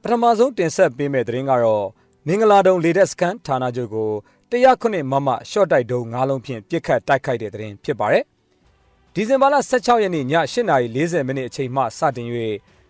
[0.08, 1.86] ပထမဆုံးတင်ဆက်ပေးမယ့်သတင်းကတော့
[2.28, 4.12] မင်္ဂလာတုံလေတက်စကန်ဌာနချုပ်ကို
[4.50, 8.24] တရားခုနှစ်မမရှော့တိုက်တုံး၅လုံးဖြင့်ပြစ်ခတ်တိုက်ခိုက်တဲ့သတင်းဖြစ်ပါတယ်။
[9.14, 10.26] ဒီဇင်ဘာလ16ရက်နေ့ည
[10.74, 12.28] 8:40မိနစ်အချိန်မှစတင်၍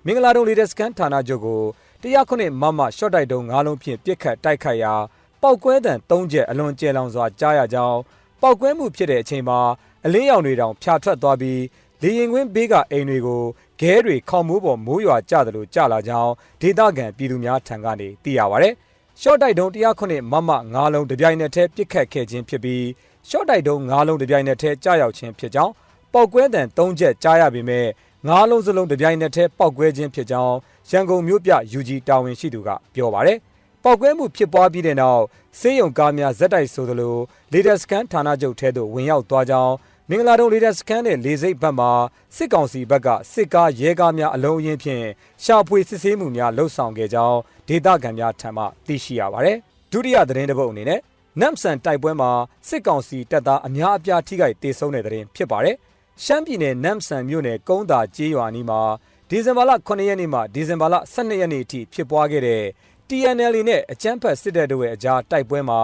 [0.05, 1.62] မင်္ဂလာတုံလေတက်စကန်ဌာနချုပ်ကို
[2.01, 4.93] တရားခုနှစ်မမရှော့တိုက်တုံး၅လုံးဖြင့်ပြစ်ခတ်တိုက်ခိုက်ရာ
[5.41, 8.00] ပောက်ကွဲတံ၃ချက်အလွန်ကျယ်လောင်စွာကြားရကြောင်း
[8.41, 9.60] ပောက်ကွဲမှုဖြစ်တဲ့အချိန်မှာ
[10.05, 11.60] အလင်းရောင်တွေတောင်ဖြာထွက်သွားပြီး
[12.02, 13.42] လေရင်ကွင်းဘေးကအိမ်တွေကို
[13.80, 18.70] ခဲတွေခေါမိုးပေါ်မိုးရွာကျသလိုကျလာကြောင်းဒေသခံပြည်သူများထံကနေသိရပါဗျ။
[19.22, 22.86] ရှော့တိုက်တုံးတရားခုနှစ်မမ၅လုံးတပြိုင်နက်တည်းပြစ်ခတ်ခဲ့ခြင်းဖြစ်ပြီး
[23.30, 25.74] ရှော့တိုက်တုံး၅လုံးတပြိုင်နက်တည်းကြားရောက်ခြင်းဖြစ်ကြောင်း
[26.14, 27.88] ပောက်ကွဲတံ၃ချက်ကြားရပေမဲ့
[28.28, 30.56] ငါးလုံးစလုံးတပြိုင်နက်တည်းပောက်ကွဲခြင်းဖြစ်ကြောင်း
[30.90, 33.40] ရန်ကုန်မြို့ပြ UG တာဝန်ရှိသူကပြောပါတယ်။
[33.84, 35.24] ပောက်ကွဲမှုဖြစ်ပွားပြီးတဲ့နောက်
[35.60, 37.16] စေယုံကားများဇက်တိုက်ဆိုသလို
[37.54, 39.74] လေဒါစကန်ဌာနချုပ်ထဲသို့ဝင်ရောက်သွားကြောင်း
[40.09, 41.88] မင်္ဂလာတုံလေဒါစကန်နဲ့လေစိတ်ဘက်မှ
[42.35, 45.05] စစ်ကောင်စီဘက်ကစစ်ကားရဲကားများအလုံးအင်းဖြင့်
[45.43, 49.57] ရှာဖွေစစ်ဆေးမှုများလှုပ်ဆောင်ခဲ့ကြောင်းဒေသခံများထံမှသိရှိရပါတယ်။
[49.91, 51.00] ဒုတိယသတင်းတစ်ပုဒ်အနေနဲ့
[51.39, 52.31] နမ်ဆန်တိုက်ပွဲမှာ
[52.67, 55.75] စစ်ကောင်စီတပ်သားအများအပြားထိခိုက်ဒေဆုံးတဲ့သတင်းဖြစ်ပါတယ်။
[56.24, 58.81] ရှမ်းပြည်နယ်နမ်ဆန်မြို့နယ်ကုန်းသာကျေးရွာနီးမှာ
[59.29, 62.63] ဒီဇင်ဘာလ9ရက်နေ့မှဒီဇင်ဘာလ12ရက်နေ့အထိဖြစ်ပွားခဲ့တဲ့
[63.09, 65.79] TNL နဲ့အကြမ်းဖက်စစ်တပ်တို့ရဲ့အကြားတိုက်ပွဲမှာ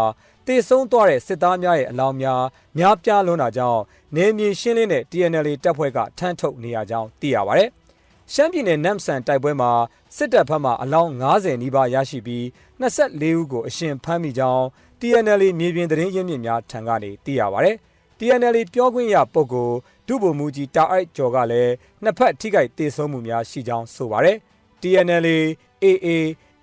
[0.52, 2.42] တေဆုံးသွားတဲ့စစ်သားများရဲ့အလောင်းများ
[2.78, 3.82] များပြားလွန်းတာကြောင့်
[4.16, 7.64] နေမြေရှင်းလင်းတဲ့ TNL တပ်ဖွဲ့ကထမ်းထုတ်နေရကြောင်းသိရပါဗျ။
[8.34, 9.72] ရှမ်းပြည်နယ်နမ်ဆန်တိုက်ပွဲမှာ
[10.16, 12.44] စစ်တပ်ဘက်မှအလောင်း90နီးပါးရရှိပြီး
[12.82, 14.64] 24ဦးကိုအရှင်ဖမ်းမိကြောင်း
[15.00, 17.72] TNL မြေပြင်သတင်းရင်းမြစ်များထံကနေသိရပါဗျ။
[18.20, 19.78] TNL ပြောခွင့်ရပုဂ္ဂိုလ်
[20.08, 24.38] ဒုဗိုလ်မှူးကြီးတာအိုက်ကျော်ကလည်းနှစ်ဖက်ထိခိုက်ဒေဆုံးမှုများရှိကြောင်းဆိုပါတယ်။
[24.82, 25.38] TNLA
[25.84, 26.08] AA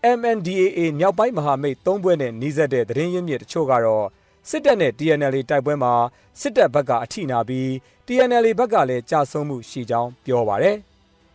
[0.03, 4.07] MNDAA မြောက်ပိုင်းမဟာမိတ်သုံးဘွဲ့နဲ့နှီးစပ်တဲ့သတင်းရင်းမြစ်တချို့ကတော့
[4.49, 5.93] စစ်တပ်နဲ့ TNLA တိုက်ပွဲမှာ
[6.41, 7.69] စစ်တပ်ဘက်ကအထိနာပြီး
[8.07, 10.77] TNLA ဘက်ကလည်းကြာဆုံးမှုရှိကြောင်းပြောပါတယ်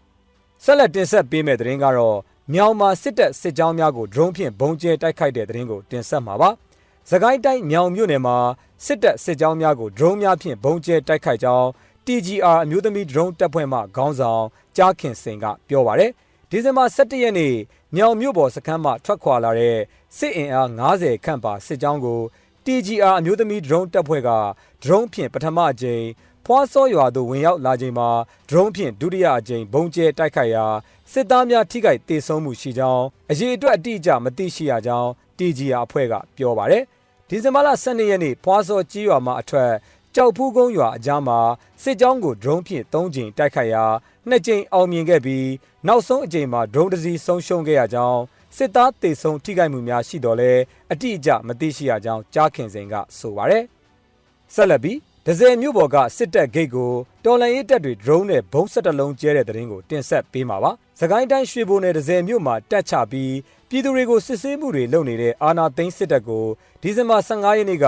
[0.63, 2.17] ။ဆက်လက်တင်ဆက်ပေးမယ့်သတင်းကတော့
[2.53, 6.49] မြောင်မှာစစ်တပ်စစ်ကြောင်းများကို drone ဖြင့်ဘုံကျဲတိုက်ခိုက်တဲ့သတင်းကိုတင်ဆက်မှာပါ။
[7.09, 8.37] စကိုင်းတိုင်းမြောင်မြို့နယ်မှာ
[8.85, 11.67] စစ်တပ်စစ်ကြောင်းများကို drone များဖြင့်ဘုံကျဲတိုက်ခိုက်ကြောင်း
[12.05, 14.43] TGR အမျိုးသမီး drone တပ်ဖွဲ့မှခေါင်းဆောင်
[14.77, 16.11] ကြားခင်စင်ကပြောပါတယ်
[16.55, 17.55] ဒီဇင်ဘာ17ရက်နေ့
[17.95, 19.77] မြောင်မြို့ပေါ်စခန်းမှထွက်ခွာလာတဲ့
[20.17, 22.21] စစ်အင်အား90ခန့်ပါစစ်ကြောင်းကို
[22.65, 24.31] TGR အမျိုးသမီး drone တပ်ဖွဲ့က
[24.83, 26.05] drone ဖြင့်ပထမအကြိမ်
[26.45, 28.09] ဖွာစောရွာသို့ဝင်ရောက်လာချိန်မှာ
[28.49, 30.65] drone ဖြင့်ဒုတိယအကြိမ်ဘုံကျဲတိုက်ခိုက်ရာ
[31.11, 36.83] စစ်သားများထိခိုက်ဒေဆုံးမှုရှိကြောင်းအရေးအတွက်အတိအကျမသိရှိရကြောင်း TGR အဖွဲ့ကပြောပါတယ်
[37.27, 39.71] ဒီဇင်ဘာလ12ရက်နေ့ဖွာစောကြီးရွာမှာအထွက်
[40.15, 41.39] ကြောက်ဖူးကုန်းရွာအကြားမှာ
[41.83, 43.85] စစ်ကြောင်းကို drone ဖြင့်၃ကြိမ်တိုက်ခိုက်ရာ
[44.29, 45.47] ၂ကြိမ်အောင်မြင်ခဲ့ပြီး
[45.87, 48.21] နောက်ဆုံးအကြိမ်မှာ drone တစ်စီးဆုံးရှုံးခဲ့ရကြောင်း
[48.57, 50.51] စစ်သားတေဆုံးထိခိုက်မှုများရှိတော်လဲ
[50.91, 53.63] အတိအကျမသိရှိရကြောင်းကြားခင်စဉ်ကဆိုပါတယ်
[54.53, 56.93] ဆက်လက်ပြီးဒဇယ်မြို့ပေါ်ကစစ်တပ်ဂိတ်ကို
[57.25, 63.33] တော်လန်ရေးတပ်တွေ drone နဲ့ဘုံစက်တလုံးကျဲတဲ့တဲ့ရင်ကိုတင်ဆက်ပေးမှာပါ။စကိုင်းတိုင်းရွှေဘိုနယ်ဒဇယ်မြို့မှာတက်ချပြီး
[63.69, 66.45] ပြည်သူတွေကိုစစ်ဆေးမှုတွေလုပ်နေတဲ့အာနာသိန်းစစ်တပ်ကို
[66.81, 67.87] ဒီဇင်ဘာ15ရက်နေ့က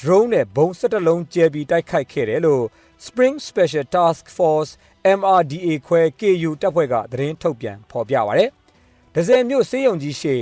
[0.00, 2.64] drone နဲ့ဘုံစက်တလုံးကျဲပြီးတိုက်ခိုက်ခဲ့တယ်လို့
[3.06, 4.72] Spring Special Task Force
[5.18, 8.50] MRDA ခွဲ KU တပ်ဖွဲ့ကသတင်းထုတ်ပြန်ဖော်ပြပါရယ်။
[9.14, 10.36] ဒဇယ်မြို့စေးရုံကြီးရှိ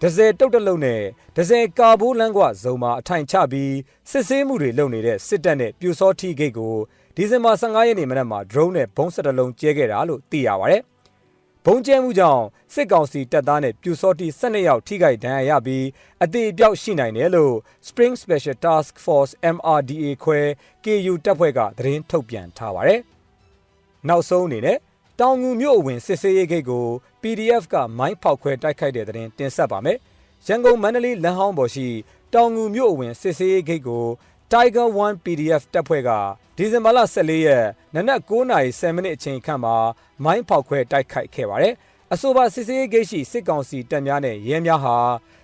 [0.00, 1.02] ဒဇယ်တုတ်တလုံးနဲ့
[1.36, 3.74] ဒဇယ်ကာဘိုးလန်းကွဇုံမှာအထိုင်ချပြီး
[4.10, 6.76] စစ်ဆေးမှုတွေလုပ်နေတဲ့စစ်တပ်နဲ့ပြူစောထီဂိတ်ကို
[7.16, 10.82] ဒီဇင်ဘာ15ရက်နေ့မနက်မှာ drone နဲ့ဘုံစက်တလုံးကျဲခဲ့တာလို့သိရပါရယ်။
[11.64, 15.86] ဘုံကျဲမှုကြောင့်စစ်ကောင်စီတပ်သားနဲ့ပြူစောတိ12ယောက်ထိခိုက်ဒဏ်ရာရပြီး
[16.22, 17.54] အသေးအပြောက်ရှိနိုင်တယ်လို့
[17.88, 20.40] Spring Special Task Force MRDA ခွဲ
[20.84, 23.02] KU တပ်ဖွဲ့ကသတင်းထုတ်ပြန်ထားပါတယ်။
[24.08, 24.78] နောက်ဆုံးအနေနဲ့
[25.20, 26.86] တောင်ငူမြို့အဝင်စစ်ဆေးရေးဂိတ်ကို
[27.22, 29.98] PDF ကမိုင်းဖောက်ခွဲတိုက်ခိုက်တဲ့သတင်းတင်ဆက်ပါမယ်။
[30.46, 31.88] ရန်ကုန်မန္တလေးလမ်းဟောင်းပေါ်ရှိ
[32.34, 34.04] တောင်ငူမြို့အဝင်စစ်ဆေးရေးဂိတ်ကို
[34.52, 36.10] Tiger 1 PDF တပ်ဖွဲ့က
[36.56, 39.76] ဒီဇင်ဘာလ14ရက်နနက်9:10မိနစ်အချိန်ခန့်မှာ
[40.24, 41.74] မိုင်းဖောက်ခွဲတိုက်ခိုက်ခဲ့ပါတယ်။
[42.12, 44.96] အဆိုပါစစ်စေးဂိတ်ရှိစစ်ကောင်စီတပ်များနဲ့ရဲများဟာ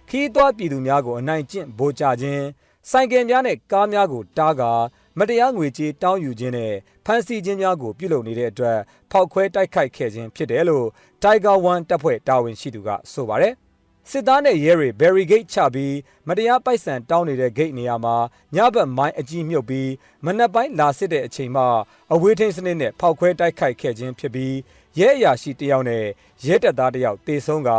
[0.09, 2.45] ခီးသွွားပြည်သူများကိုအနိုင်ကျင့်ဗိုလ်ချခြင်း
[2.91, 4.73] စိုက်ကယ်များနဲ့ကားများကိုတားကာ
[5.19, 6.73] မတရားငွေကြေးတောင်းယူခြင်းနဲ့
[7.05, 8.79] ဖမ်းဆီးခြင်းများကိုပြုလုပ်နေတဲ့အတွက်
[9.11, 10.87] ဖောက်ခွဲတိုက်ခိုက်ခဲ့ခြင်းဖြစ်တယ်လို့
[11.23, 13.55] Tiger 1တပ်ဖွဲ့တာဝန်ရှိသူကဆိုပါတယ်။
[14.11, 15.97] စစ်သားနဲ့ရဲတွေ barricade ချပြီး
[16.29, 18.17] မတရားပိုက်ဆံတောင်းနေတဲ့ဂိတ်နေရာမှာ
[18.55, 19.91] ညဘက်မိုင်းအကြီးမြုပ်ပြီး
[20.25, 21.67] မနက်ပိုင်းလာစစ်တဲ့အချိန်မှာ
[22.13, 24.55] အဝေးထိန်းစနစ်နဲ့ဖောက်ခွဲတိုက်ခိုက်ခဲ့ခြင်းဖြစ်ပြီး
[24.99, 26.05] ရဲအရာရှိတယောက်နဲ့
[26.47, 27.71] ရဲတပ်သားတယောက်တေဆုံးက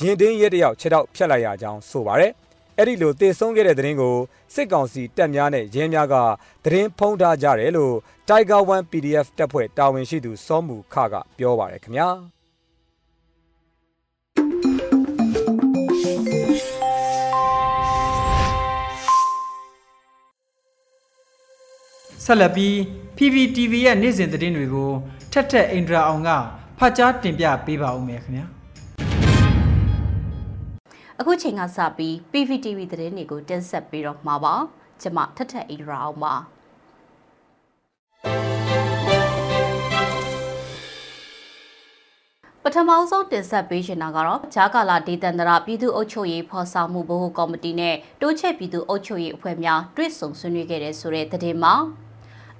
[0.00, 2.32] ရင်တင်းရဲတယောက်ခြေထောက်ဖြတ်လိုက်ရကြောင်းဆိုပါတယ်။
[2.80, 4.16] အဲ့ဒီလိုတည်ဆုံးခဲ့တဲ့သတင်းကို
[4.54, 6.14] စစ်ကောင်စီတပ်များနဲ့ရဲများက
[6.64, 7.94] သတင်းဖုံးထားကြတယ်လို့
[8.28, 12.08] Tiger 1 PDF တပ်ဖွဲ့တာဝန်ရှိသူစောမူခကပြောပါရခင်ဗျာ
[22.24, 22.74] ဆက်လက်ပြီး
[23.16, 24.90] PPTV ရဲ့နေ့စဉ်သတင်းတွေကို
[25.32, 26.30] ထက်ထက်အင်ဒရာအောင်က
[26.78, 28.59] ဖတ်ကြားတင်ပြပေးပါဦးမယ်ခင်ဗျာ
[31.22, 34.54] အခုချိန်ကစပြီး PPTV သတင်းတွေကိုတင်ဆက်ပေးတော့မှာပါ
[35.00, 36.34] ကျွန်မထက်ထက်အင်ဒရာအောင်ပါ
[42.62, 51.74] ပထမဆုံးတင်ဆက်ပေးရှင်တာကတော့ဂျာကာလာဒေသန္တရပြည်သူ့အုပ်ချုပ်ရေးဖော်ဆောင်မှုဘဟုကော်မတီနဲ့တိုးချက်ပြည်သူ့အုပ်ချုပ်ရေးအဖွဲ့များတွဲဆုံဆွေးနွေးခဲ့တဲ့ဆိုတဲ့သတင်းမှာ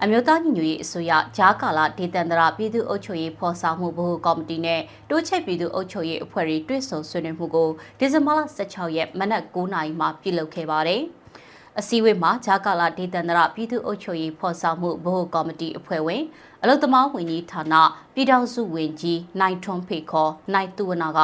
[0.04, 11.02] အမျိုးသားညီညွတ်ရေးအစိုးရဂျာကာလာဒေသန္တရပြည်သူ့အုပ်ချုပ်ရေးဖော်ဆောင်မှုဘဟုကော်မတီနဲ့တိုးချက်ပြည်သူ့အုပ်ချုပ်ရေးအဖွဲ့တွေတွဲဆုံဆွေးနွေးမှုကိုဒီဇင်ဘာလ16ရက်မနက်9:00နာရီမှာပြုလုပ်ခဲ့ပါတယ်။
[11.78, 16.22] အစည်းအဝေးမှာဂျာကာလာဒေသန္တရပြည်သူ့အုပ်ချုပ်ရေးဖော်ဆောင်မှုဗဟိုကော်မတီအဖွဲ့ဝင်
[16.62, 17.74] အလုသမားဝန်ကြီးဌာန
[18.14, 21.20] ပြည်ထောင်စုဝန်ကြီးနိုင်ထွန်းဖေခေါ်နိုင်သူဝနာက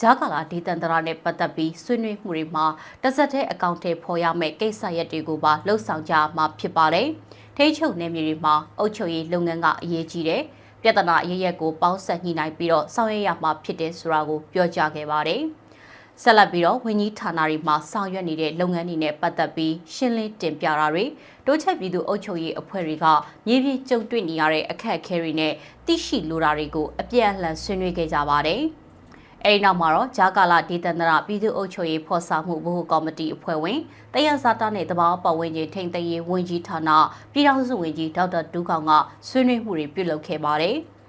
[0.00, 2.66] ဂျာကာလာဒေသန္တရနဲ့ပတ်သက်ပြီးဆွေးနွေးမှုတွေမှာ
[3.02, 7.08] တဆက်တဲ့အကောင့်ထဲပေါ်ရမယ့်ကိစ္စရပ်တွေကိုပါလှုပ်ဆောင်ကြမှာဖြစ်ပါတယ်။
[7.62, 10.42] ထိချုပ်နယ်မြေတွေမှာအုပ်ချုပ်ရေးလုပ်ငန်းကအရေးကြီးတယ်။
[10.82, 15.42] ပြဿနာအရေးရက်ကိုပေါင်းဆက်ညှိနှိုင်းပြီးတော့ဆောင်ရွက်ရမှာဖြစ်တယ်ဆိုတာကိုပြောကြားခဲ့ပါတယ်။
[16.22, 21.04] ဆက်လက်ပြီးတော့ဝန်ကြီးဌာနတွေမှာဆောင်ရွက်နေတဲ့လုပ်ငန်းတွေနဲ့ပတ်သက်ပြီးရှင်းလင်းတင်ပြတာတွေ
[21.46, 23.06] တိုးချက်ပြည်သူအုပ်ချုပ်ရေးအဖွဲ့တွေက
[23.46, 25.52] မြေပြင်ကြုံတွေ့နေရတဲ့အခက်အခဲတွေနဲ့
[25.86, 28.62] သိရှိလိုတာတွေကိုအပြည့်အလှန်ဆွေးနွေးခဲ့ကြပါတယ်။
[29.44, 33.78] အဲဒီနောက်မှာတော့ဂျာကာလာဒေသန္တရပြည်သူ့အုပ်ချုပ်ရေးဖော်ဆောင်မှုဘဟုကော်မတီအဖွဲ့ဝင်
[34.14, 36.90] တယဇာတာနဲ့တဘာပတ်ဝန်းကျင်ထိန်သိမ်းရေးဝန်ကြီးဌာန
[37.32, 38.92] ပြည်ထောင်စုဝန်ကြီးဒေါက်တာဒူးကောင်က
[39.28, 40.76] ဆွေးနွေးမှုတွေပြုလုပ်ခဲ့ပါတယ်။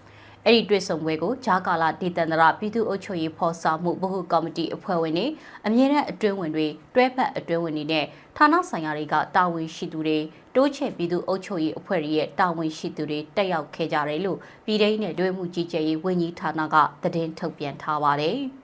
[0.45, 5.27] အဲ့ဒီတွေ့ဆုံပွဲကိုဂျာကာလာဒေသန္တရပြည်သူ့အုပ်ချုပ်ရေးဖော်ဆောင်မှုဗဟုကော်မတီအဖွဲ့ဝင်တွေ
[5.65, 8.05] အမြင့်တဲ့အတွင်းဝင်တွေတွဲဖက်အတွင်းဝင်တွေနဲ့
[8.37, 10.19] ဌာနဆိုင်ရာတွေကတာဝန်ရှိသူတွေ
[10.55, 18.39] တိုးချဲ့ပြည်သူ့အုပ်ချုပ်ရေးအဖွဲ့ရဲ့တာဝန်ရှိသူတွေတက်ရောက်ခဲ့ကြတယ်လို့ပြည်ထောင်နဲ့တွဲမှုကြီးကြပ်ရေးဝန်ကြီးဌာနကသတင်းထုတ်ပြန်ထားပါတယ်။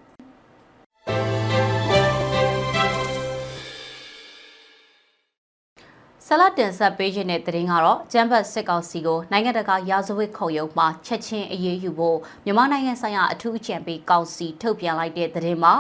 [6.29, 15.73] ဆလတ်တင်ဆက်ပေးခြင်းတဲ့သတင်းကတော့ကျန်းဖတ်စစ်ကောင်စီကိုနိုင်ငံတကာရာဇဝတ်ခုံရုံးမှချက်ချင်းအရေးယူဖို့မြန်မာနိုင်ငံဆိုင်ရာအထူးအကြံပေးကောင်စီထုတ်ပြန်လိုက်တဲ့သတင်းမှာ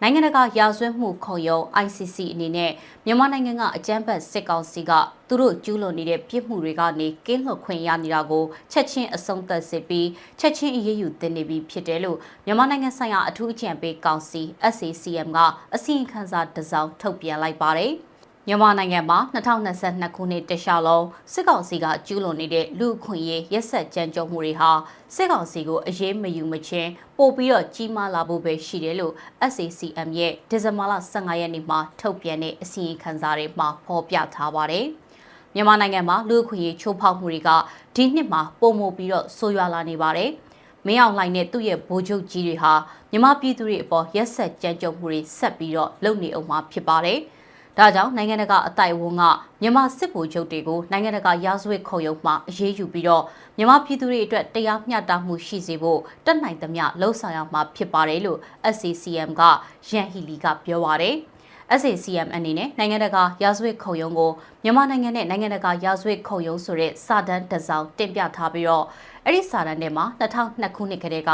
[0.00, 2.72] နိုင်ငံတကာရာဇဝတ်မှုခုံရုံး ICC အနေနဲ့
[3.06, 4.92] မြန်မာနိုင်ငံကအကြမ်းဖက်စစ်ကောင်စီက
[5.28, 10.08] သူတို့ကျူးလွန်နေတဲ့ပြစ်မှုတွေကနေကင်းလွတ်ခွင့်ရနေတာကိုချက်ချင်းအဆုံးသတ်စစ်ပြီး
[10.40, 14.42] ချက်ချင်းအရေးယူတင်နေပြီဖြစ်တယ်လို့မြန်မာနိုင်ငံဆိုင်ရာအထူးအကြံပေးကောင်စီ
[14.74, 15.38] SACM က
[15.74, 17.94] အစီရင်ခံစာတစ်စောင်ထုတ်ပြန်လိုက်ပါတယ်။
[18.48, 24.70] မြန်မာနိုင်ငံမှာ2022ခုနှစ်တခြားလုံးစစ်ကောင်စီကကျူးလွန်နေတဲ့လူအခွင့်အရေးရက်ဆက်ကြမ်းကြုတ်မှုတွေဟာ
[25.14, 29.14] စစ်ကောင်စီကိုအရေးမယူမချင်းပို့ပြီးတော့ကြီးမားလာဖို့ပဲရှိတယ်လို့
[29.52, 34.86] SACM ရဲ့ဒီဇင်ဘာလ15ရက်နေ့မှာထုတ်ပြန်တဲ့အစီရင်ခံစာတွေမှာဖော်ပြထားပါတယ်။
[35.54, 37.50] မြန်မာနိုင်ငံမှာလူအခွင့်အရေးချိုးဖောက်မှုတွေက
[37.96, 40.30] ဒီနှစ်မှာပုံမပြီးတော့ဆိုးရွားလာနေပါတယ်။
[40.86, 42.72] မင်းအောင်လှိုင်နဲ့သူ့ရဲ့ဗိုလ်ချုပ်ကြီးတွေဟာ
[43.10, 47.20] မြန်မာပြည်သူတွေအပေါ်ရက်ဆက်ကြမ်းကြုတ်မှုတွေဆက်ပြီးတော့လုပ်နေအောင်မှာဖြစ်ပါတယ်။
[47.78, 49.22] ဒါကြောင့်နိုင်ငံတကာအတိုက်အဝန်းက
[49.62, 53.24] မြန်မာစစ်ဗိုလ်ချုပ်တွေကိုနိုင်ငံတကာရာဇဝတ်ခုံရုံးမှအရေးယူပြီးတော့
[53.56, 58.38] မြန်မာပြည်သူတွေအတွက်တရားမျှတမှုရှိစေဖို့တက်နိုင်သမျှလှုံ့ဆော်ရမှာဖြစ်ပါတယ်လို့
[58.74, 59.42] SCCM က
[59.88, 61.16] ရန်ဟီလီကပြောပါတယ်။
[61.80, 64.30] SACM အနေနဲ့နိုင်ငံတကာရာဇဝတ်ခုံရုံးကို
[64.64, 68.84] မြန်မာနိုင်ငံနဲ့နိုင်ငံတကာရာဇဝတ်ခုံရုံးဆိုတဲ့စာတမ်းတစ်စောင်တင်ပြထားပြီးတော့
[69.24, 71.30] အဲ့ဒီစာတမ်းထဲမှာ2002ခုနှစ်ကတည်းက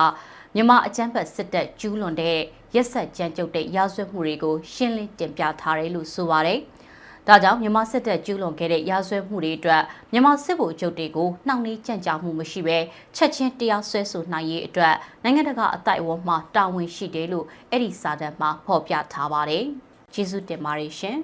[0.54, 2.38] မြန်မာအကြမ်းဖက်စစ်တပ်ကျူးလွန်တဲ့
[2.74, 6.60] ရက်ဆက်ကြမ်းကြုတ်တဲ့ရာဇဝတ်မှုတွေကိုရှင်းလင်းတင်ပြထားတယ်လို့ဆိုပါတယ်။
[7.26, 12.78] ဒါကြောင့်မြန်မာစစ်တပ်ကျူးလွန်ခဲ့တဲ့ရာဇဝတ်မှုတွေအတွက်မြန်မာစစ်ဗိုလ်ချုပ်တွေကိုနှောင့်နှေးကြန့်ကြာမှုမရှိဘဲ
[13.16, 19.64] ချက်ချင်းတရားစွဲဆိုနိုင်ရေးအတွက်နိုင်ငံတကာအတိုက်အဝန်းမှတာဝန်ရှိတယ်လို့အဲ့ဒီစာတမ်းမှာဖော်ပြထားပါတယ်။
[20.14, 21.18] ကျေးဇူးတင်ပါတယ်ရှင်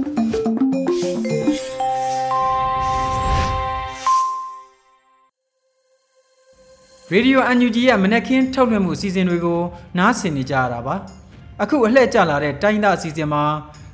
[7.14, 9.60] ။ရေဒီယို UNG ရဲ့မနက်ခင်းထုတ်လွှင့်မှုအစီအစဉ်တွေကို
[9.98, 10.94] နားဆင်နေကြရတာပါ
[11.62, 13.42] အခုအလှည့်ကျလာတဲ့တိုင်းသားအစီအစဉ်မှာ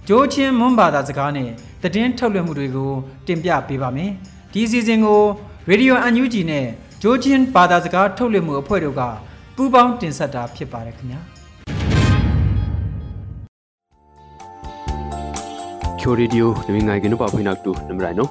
[0.09, 1.51] ဂျိုးချင်းမွန်ဘာသာစကားနဲ့
[1.83, 2.93] သတင်းထုတ်လွှင့်မှုတွေကို
[3.27, 4.11] တင်ပြပေးပါမယ်
[4.53, 5.23] ဒီအစီအစဉ်ကို
[5.69, 6.67] ရေဒီယို UNG နဲ့
[7.03, 9.03] ဂျိုးချင်းဘာသာစကားထုတ်လွှင့်မှုအဖွဲ့တို့က
[9.57, 11.21] ပူးပေါင်းတင်ဆက်တာဖြစ်ပါတယ်ခင်ဗျာ
[16.01, 18.29] ချိုရီဒီယိုနမငိုင်ကနပဖိနက်တူနမရိုင်နော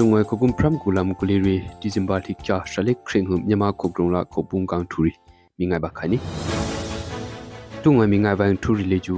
[0.00, 5.12] တုံဝဲခုကုမ်ဖရမ်ကူလမ်ကူလီရီဒီဇင်ဘာတိချာရှလက်ခရင်ဟုမြမခုကရုံလာခုပုန်ကန်ထူရီ
[5.58, 6.18] မိငိုင်ဘခါနီ
[7.82, 9.16] တုံဝဲမိငိုင်ဘန်ထူရီလေကျူ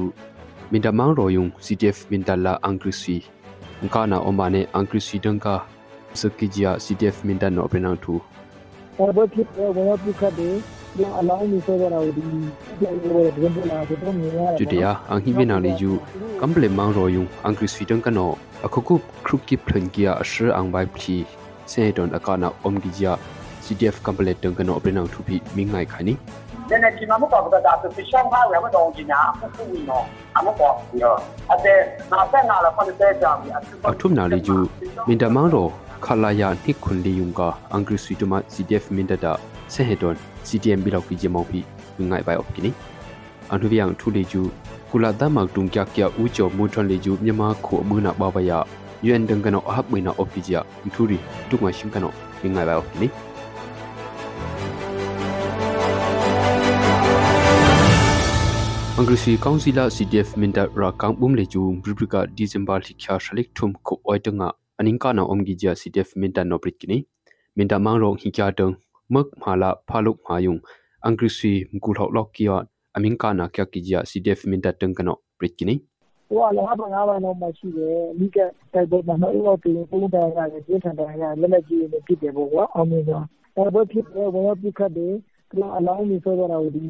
[0.73, 3.17] မင်တမောင်ရောယုံ CTF မင်တလာအန်ခရစီ
[3.83, 5.55] ငကာနာအမနဲ့အန်ခရစီဒန်ကာ
[6.19, 8.15] စကီဂျီယာ CTF မင်တနောပနန်ထူ
[9.17, 10.23] ဘတ်ဖြစ်ဝဲပုခ
[10.91, 12.25] တ်တယ်ဒီအလောင်းမျိုးဆိုတော့ဒီ
[12.79, 15.91] ပြန်လို့ဒီပြန်လာတော့မြင်ရတယ်ကျူတယာအန်ဟိဘနာလီယူ
[16.41, 18.33] ကမ်ပလေမောင်ရောယုံအန်ခရစီဒန်ကနော
[18.67, 21.15] akhukup krukip thlenkia ashir angbai phi
[21.73, 23.13] se don akana omgijia
[23.65, 26.17] CDF complete tong kano oprenang thupi mingai khani
[26.73, 27.73] နည်းနည်းဒီမှာမပေါ်တော့တာ
[40.41, 41.59] သူရှောင်းပါရမတော့ကြီးနာအခု
[41.91, 42.01] ဝင်တော့အမပေါ်ရောအဲ့ဒါနာဆက်နာလာဖတ်တဲ့ကြောင် athum na leju minda mangro khalaya ni khundi yunga angri suituma cdf minda da sehedon
[42.01, 42.73] ctm bilok pi jemau pi ngai bai opkini
[43.51, 44.51] anu biang thu leju
[44.91, 48.13] kula da mak tung kya kya u cho mu thon leju myama kho mu na
[48.13, 48.65] ba ba ya
[49.03, 50.65] un dang kano hab bai na opkijia
[50.97, 51.19] thuri
[51.51, 52.11] tukma shim kano
[52.45, 53.11] ngai bai opkini
[59.01, 63.97] Angrisi Councila CDF minta ra kang bum le chu Bribrika December likha shalik thum ko
[64.05, 67.07] oitanga aningka na omgi ja CDF minta no prit kini
[67.57, 68.77] minta mang rong hi kya tang
[69.15, 70.61] mak mhala phaluk mayung
[71.07, 72.65] Angrisi mkul hok lok kia
[72.97, 75.77] amingka na kya ki ja CDF minta tang kano prit kini
[76.31, 78.39] ဟိုကလည်းအပငါးပိုင်းတော့မှရှိတယ်အမိက
[78.73, 85.13] တိုက်ပွဲမှာတော့တော့ပြင်ပုံတိုင်ရတယ်ပြင်ထန်တိုင်ရလက်လက်ကြီးနဲ့ဖြစ်တယ်ပေါ့ကွာအောင်မြင်သွားတိုက်ပွဲဖြစ်တယ်ဝင်ရောက်ပြခတ်တယ်
[85.51, 86.85] သူအလောင်းကြီးဆိုတော့ဒီ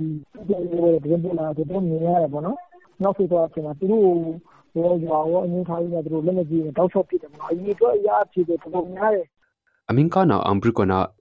[0.47, 2.59] ပြည်နယ်ရဲ့ဒင်းပလာတော့မြင်ရတယ်ပေါ့နော်
[3.03, 4.07] နောက်ဆိုတော့အချိန်မှာသူတို့
[4.75, 8.11] ဘောရွာရောအငင်းထားရတဲ့သူတို့လက်လက်ကြီးနဲ့တောက်ချော့ဖြစ်တယ်ပေါ့နော်အရ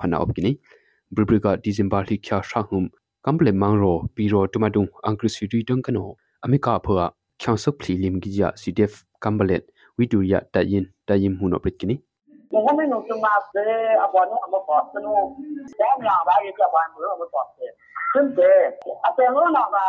[0.00, 0.52] พนาอบกินี
[1.14, 2.84] บริบริกาดิซิมบาร์ลิคยาชาหุม
[3.24, 3.84] กัมเปลมังโร
[4.14, 6.00] ปีโรตุมาดุงอังกฤษยุติดังกันโอ
[6.44, 7.02] อเมริกาเพื่อ
[7.42, 8.92] ขางสักพลีลิมกิจาซีเดฟ
[9.24, 9.62] กัมเบเลต
[9.98, 11.96] วิดูยะตายินตายิมหุนอบริกินี
[12.52, 15.26] มันก็ไม่หนุกจนมาเจออาบอนุอามาปอดสนุก
[15.76, 17.72] แก้มหนาบายกับบานเบอร์อามาปอดเสร็จ
[18.14, 18.56] ซึ่งเจอ
[19.04, 19.84] อาเซนโนนามา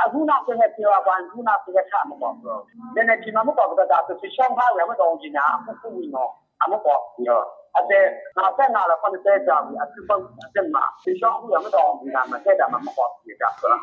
[0.00, 2.56] อาบูนาเป็นเทียวบานบูนาเป็นข้ามาปอดเรา
[2.92, 6.24] ในในทีมมาปอดกระดาษตัวที่ช่องผ้าแล้วไม่ตรงจริงนะผู้ผู้วินอ
[6.60, 7.44] อามาปอดเยอะ
[7.78, 8.06] အသက်
[8.36, 13.80] 55လောက်50ကျော်ပြီအထူးပတ်အသက်မှာဒီရှောင်းကမတော်ဘူးလားမဆက်တာမှမဟုတ်ဘူးကြာဆိုတော့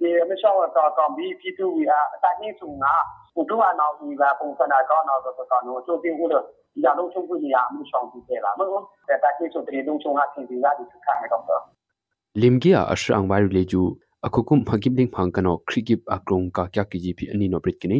[0.00, 2.84] ဒီမရှောင်းတော့တော့ပြီးပြီးသူကအတိုင်းင်းစုံက
[3.34, 11.62] ဘုသူကနောက်ဒီကပုံစံကောင်းတော့ဆိုတော့တော့ချိုးတင်ဘူးလို့ဒီလိုလုံးချုံပြနေရမှုရှောင်းပြီးခဲ့လားမဟုတ်ဘူးတာကိချိုးတရေလုံးချုံကသင်ပြီးလာဒီစခါမှာတော့
[12.40, 13.82] လင်ကြီးအရှောင်းဝိုင်လေကျူ
[14.26, 17.98] အခုကုမ်ဖကိဘဒင်းဖန်ကနောခရိကိပအကရုံကကကီဂျီပီအနီနိုပရစ်ကိနေ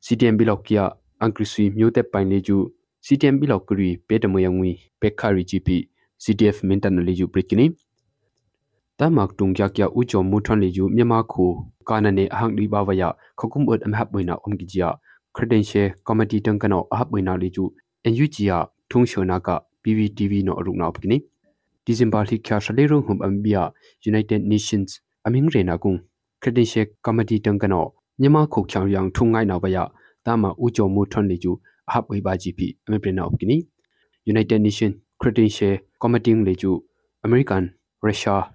[0.00, 2.70] cdm bilok kya angrisi myote pain leju
[3.04, 7.76] CTM bilok kuri pedamoyangwi pekhari GP CDF mintan leju brikini
[8.96, 13.82] tamak tung kya kya ucho muthon leju myama khu kanane ahang di bawaya khokum ut
[13.86, 14.88] amhap boina omgi jia
[15.32, 17.70] credential committee tangkano ahap boina leju
[18.04, 21.20] NUG ya thung shona ka PVTV no arukna opkini
[21.86, 23.72] December li kya shale rong hum ambia
[24.06, 26.00] United Nations aming rena kung
[26.40, 29.88] credential committee tangkano myama khu khyang yang thungai na baya
[30.24, 33.66] tama ucho muthon leju hab wei ba gp american of kini
[34.26, 36.80] united nation credential committee leju
[37.22, 37.70] american
[38.02, 38.54] russia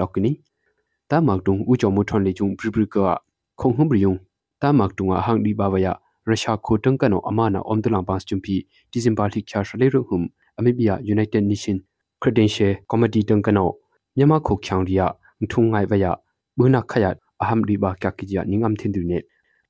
[0.00, 2.04] tayok chi mu ya khu avan angdon ko khuda lokini ta mak tung u chom
[2.04, 3.18] thon leju pripri ka
[3.56, 4.18] khong hum riyung
[4.60, 5.94] ta mak tung a hang di ba ba ya
[6.26, 10.98] russia ko tang kano amana omdulang bas chumpi december li kya shale ru hum amibia
[11.02, 11.80] united nation
[12.20, 13.72] credential committee tang kano
[14.16, 15.06] myama khu khyang ria
[15.48, 16.16] thung ngai ba ya
[16.56, 19.20] buna khayat aham ri ba kya ki ja ningam thindu ne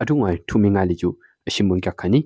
[0.03, 1.11] အထုငိုင်ထူမင်းငိုင်လီကျူ
[1.47, 2.21] အရှင်မွန်ကခနီ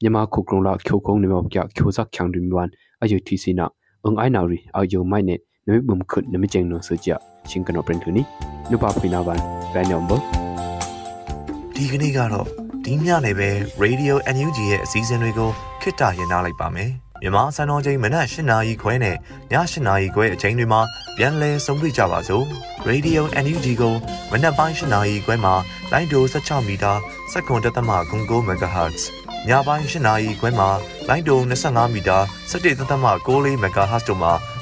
[0.00, 2.68] မြန်မာခုကရုံလာချိုကုံနေမောကချိုဇက်ချန်ဒွန်ဝန်
[3.02, 3.66] အယုတီစီနာ
[4.04, 5.36] အင်အိုင်နာရီအယုံမိုင်နေ
[5.70, 7.08] နမိဘုံခွတ်နမိကျင်းနောစကြ
[7.50, 8.22] ရှင်ကနောပရင်တူနီ
[8.70, 9.40] နုပါဖိနာဝန်
[9.74, 10.16] ဘန်နံဘာ
[11.74, 12.46] ဒီကနေ့ကတော့
[12.84, 13.50] ဒီညနေပဲ
[13.82, 15.50] Radio NUG ရဲ့အစည်းအဝေးတွေကို
[15.82, 16.90] ခਿੱတရနာလိုက်ပါမယ်
[17.22, 19.16] မြန်မာစံတော်ချိန်မနက်၈နာရီခွဲနဲ့ည
[19.52, 20.80] ၈နာရီခွဲအချိန်တွေမှာ
[21.16, 22.44] ပြန်လည်ဆုံးဖြတ်ကြပါစို့
[22.88, 23.94] Radio NUG ကို
[24.30, 25.54] မနက်ပိုင်း၈နာရီခွဲမှာ
[25.92, 26.92] လိုင်းဒို16မီတာ
[27.32, 29.02] 7.3 MHz
[29.48, 30.68] ညပိုင်း၈နာရီခွဲမှာ
[31.08, 32.18] လိုင်းဒို25မီတာ
[32.50, 34.32] 17.6 MHz တို့မှာ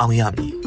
[0.00, 0.63] အောင်ရမည်